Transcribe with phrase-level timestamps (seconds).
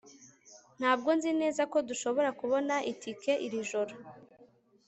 [0.79, 3.93] ntabwo nzi neza ko dushobora kubona itike iri joro